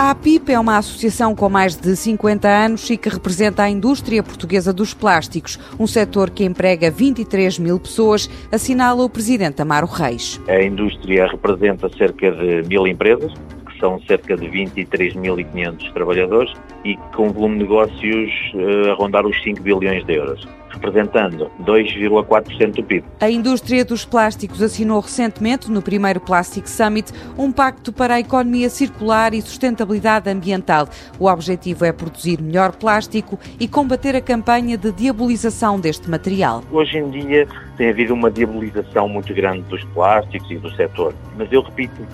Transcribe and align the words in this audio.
A 0.00 0.12
APIP 0.12 0.50
é 0.50 0.58
uma 0.58 0.78
associação 0.78 1.34
com 1.34 1.50
mais 1.50 1.76
de 1.76 1.94
50 1.94 2.48
anos 2.48 2.88
e 2.88 2.96
que 2.96 3.10
representa 3.10 3.64
a 3.64 3.68
indústria 3.68 4.22
portuguesa 4.22 4.72
dos 4.72 4.94
plásticos, 4.94 5.58
um 5.78 5.86
setor 5.86 6.30
que 6.30 6.42
emprega 6.42 6.90
23 6.90 7.58
mil 7.58 7.78
pessoas, 7.78 8.26
assinala 8.50 9.04
o 9.04 9.10
presidente 9.10 9.60
Amaro 9.60 9.86
Reis. 9.86 10.40
A 10.48 10.62
indústria 10.62 11.26
representa 11.26 11.90
cerca 11.98 12.32
de 12.32 12.66
mil 12.66 12.86
empresas, 12.86 13.30
são 13.80 14.00
cerca 14.02 14.36
de 14.36 14.46
23.500 14.46 15.92
trabalhadores 15.92 16.52
e 16.84 16.96
com 17.14 17.30
volume 17.30 17.56
de 17.56 17.62
negócios 17.62 18.30
uh, 18.54 18.90
a 18.90 18.94
rondar 18.94 19.26
os 19.26 19.42
5 19.42 19.62
bilhões 19.62 20.04
de 20.04 20.14
euros 20.14 20.46
representando 20.70 21.50
2,4% 21.62 22.76
do 22.76 22.82
PIB. 22.82 23.04
A 23.20 23.30
indústria 23.30 23.84
dos 23.84 24.04
plásticos 24.04 24.62
assinou 24.62 25.00
recentemente, 25.00 25.70
no 25.70 25.82
primeiro 25.82 26.20
Plastic 26.20 26.66
Summit, 26.66 27.12
um 27.36 27.52
pacto 27.52 27.92
para 27.92 28.14
a 28.14 28.20
economia 28.20 28.70
circular 28.70 29.34
e 29.34 29.42
sustentabilidade 29.42 30.30
ambiental. 30.30 30.88
O 31.18 31.26
objetivo 31.26 31.84
é 31.84 31.92
produzir 31.92 32.40
melhor 32.40 32.72
plástico 32.76 33.38
e 33.58 33.68
combater 33.68 34.16
a 34.16 34.20
campanha 34.20 34.78
de 34.78 34.92
diabolização 34.92 35.78
deste 35.78 36.08
material. 36.08 36.62
Hoje 36.70 36.98
em 36.98 37.10
dia 37.10 37.46
tem 37.76 37.90
havido 37.90 38.14
uma 38.14 38.30
diabolização 38.30 39.08
muito 39.08 39.34
grande 39.34 39.62
dos 39.62 39.82
plásticos 39.84 40.50
e 40.50 40.56
do 40.56 40.70
setor, 40.76 41.14
mas 41.36 41.50
eu 41.52 41.62
repito, 41.62 42.06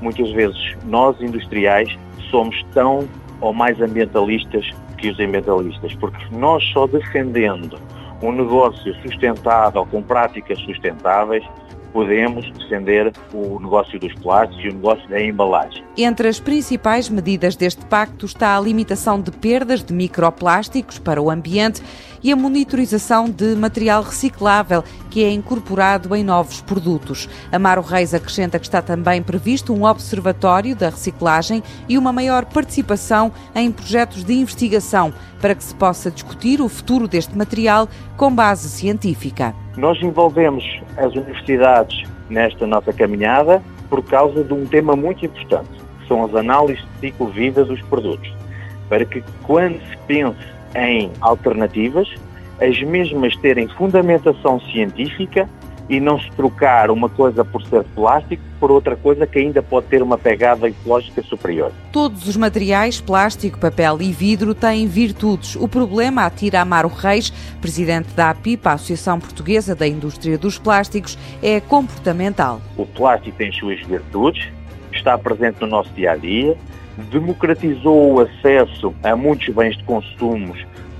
muitas 0.00 0.30
vezes 0.32 0.76
nós 0.84 1.20
industriais 1.20 1.96
somos 2.30 2.62
tão 2.72 3.08
ou 3.40 3.52
mais 3.52 3.80
ambientalistas 3.80 4.70
que 4.98 5.10
os 5.10 5.18
ambientalistas, 5.18 5.94
porque 5.96 6.24
nós 6.30 6.64
só 6.72 6.86
defendendo 6.86 7.78
um 8.22 8.30
negócio 8.32 8.94
sustentável, 9.02 9.84
com 9.86 10.00
práticas 10.00 10.58
sustentáveis, 10.60 11.44
podemos 11.92 12.50
defender 12.52 13.12
o 13.34 13.60
negócio 13.60 13.98
dos 14.00 14.14
plásticos 14.14 14.64
e 14.64 14.68
o 14.68 14.74
negócio 14.74 15.08
da 15.08 15.20
embalagem. 15.20 15.84
Entre 15.96 16.26
as 16.26 16.40
principais 16.40 17.08
medidas 17.08 17.54
deste 17.54 17.84
pacto 17.84 18.24
está 18.24 18.56
a 18.56 18.60
limitação 18.60 19.20
de 19.20 19.30
perdas 19.30 19.84
de 19.84 19.92
microplásticos 19.92 20.98
para 20.98 21.20
o 21.20 21.30
ambiente 21.30 21.82
e 22.22 22.32
a 22.32 22.36
monitorização 22.36 23.28
de 23.28 23.56
material 23.56 24.02
reciclável 24.02 24.84
que 25.10 25.24
é 25.24 25.30
incorporado 25.30 26.14
em 26.14 26.22
novos 26.22 26.60
produtos. 26.60 27.28
Amaro 27.50 27.82
Reis 27.82 28.14
acrescenta 28.14 28.58
que 28.58 28.66
está 28.66 28.80
também 28.80 29.22
previsto 29.22 29.74
um 29.74 29.84
observatório 29.84 30.76
da 30.76 30.88
reciclagem 30.88 31.62
e 31.88 31.98
uma 31.98 32.12
maior 32.12 32.44
participação 32.44 33.32
em 33.54 33.70
projetos 33.70 34.24
de 34.24 34.34
investigação 34.34 35.12
para 35.40 35.54
que 35.54 35.64
se 35.64 35.74
possa 35.74 36.10
discutir 36.10 36.60
o 36.60 36.68
futuro 36.68 37.08
deste 37.08 37.36
material 37.36 37.88
com 38.16 38.32
base 38.34 38.68
científica. 38.68 39.54
Nós 39.76 40.00
envolvemos 40.02 40.64
as 40.96 41.12
universidades 41.14 42.08
nesta 42.30 42.66
nossa 42.66 42.92
caminhada 42.92 43.62
por 43.90 44.02
causa 44.04 44.42
de 44.42 44.54
um 44.54 44.64
tema 44.64 44.96
muito 44.96 45.26
importante, 45.26 45.68
que 46.00 46.08
são 46.08 46.24
as 46.24 46.34
análises 46.34 46.82
de 46.82 47.08
ciclo-vida 47.08 47.64
dos 47.64 47.80
produtos, 47.82 48.32
para 48.88 49.04
que 49.04 49.22
quando 49.42 49.78
se 49.80 49.96
pense 50.06 50.52
em 50.74 51.10
alternativas, 51.20 52.08
as 52.60 52.80
mesmas 52.82 53.36
terem 53.36 53.68
fundamentação 53.68 54.60
científica 54.60 55.48
e 55.88 56.00
não 56.00 56.18
se 56.18 56.30
trocar 56.32 56.90
uma 56.90 57.08
coisa 57.08 57.44
por 57.44 57.62
ser 57.64 57.84
plástico 57.94 58.42
por 58.58 58.70
outra 58.70 58.94
coisa 58.94 59.26
que 59.26 59.38
ainda 59.38 59.62
pode 59.62 59.86
ter 59.88 60.02
uma 60.02 60.16
pegada 60.16 60.68
ecológica 60.68 61.20
superior. 61.22 61.72
Todos 61.90 62.28
os 62.28 62.36
materiais, 62.36 63.00
plástico, 63.00 63.58
papel 63.58 64.00
e 64.00 64.12
vidro, 64.12 64.54
têm 64.54 64.86
virtudes. 64.86 65.56
O 65.56 65.66
problema, 65.66 66.24
atira 66.24 66.60
Amaro 66.60 66.88
Reis, 66.88 67.30
presidente 67.60 68.14
da 68.14 68.30
APIP, 68.30 68.66
a 68.66 68.72
Associação 68.74 69.18
Portuguesa 69.18 69.74
da 69.74 69.86
Indústria 69.86 70.38
dos 70.38 70.58
Plásticos, 70.58 71.18
é 71.42 71.60
comportamental. 71.60 72.62
O 72.76 72.86
plástico 72.86 73.36
tem 73.36 73.52
suas 73.52 73.80
virtudes, 73.80 74.48
está 74.92 75.18
presente 75.18 75.60
no 75.60 75.66
nosso 75.66 75.90
dia 75.90 76.12
a 76.12 76.16
dia, 76.16 76.56
democratizou 77.10 78.14
o 78.14 78.20
acesso 78.20 78.94
a 79.02 79.16
muitos 79.16 79.54
bens 79.54 79.76
de 79.76 79.84
consumo 79.84 80.54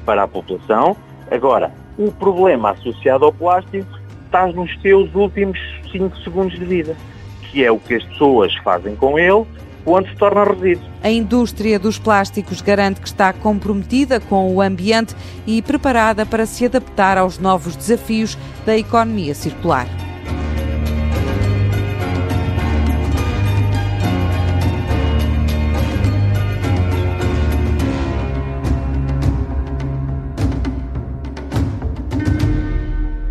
para 0.04 0.22
a 0.24 0.28
população. 0.28 0.96
Agora, 1.30 1.72
o 1.98 2.10
problema 2.10 2.70
associado 2.70 3.24
ao 3.24 3.32
plástico 3.32 3.86
estás 4.24 4.54
nos 4.54 4.74
teus 4.78 5.14
últimos 5.14 5.58
5 5.90 6.16
segundos 6.18 6.58
de 6.58 6.64
vida, 6.64 6.96
que 7.42 7.64
é 7.64 7.70
o 7.70 7.78
que 7.78 7.94
as 7.94 8.04
pessoas 8.04 8.54
fazem 8.56 8.96
com 8.96 9.18
ele 9.18 9.46
quando 9.84 10.08
se 10.08 10.16
torna 10.16 10.44
resíduo. 10.44 10.88
A 11.02 11.10
indústria 11.10 11.78
dos 11.78 11.98
plásticos 11.98 12.60
garante 12.60 13.00
que 13.00 13.08
está 13.08 13.32
comprometida 13.32 14.20
com 14.20 14.54
o 14.54 14.60
ambiente 14.60 15.14
e 15.46 15.60
preparada 15.60 16.24
para 16.24 16.46
se 16.46 16.64
adaptar 16.66 17.18
aos 17.18 17.38
novos 17.38 17.76
desafios 17.76 18.38
da 18.64 18.76
economia 18.76 19.34
circular. 19.34 19.86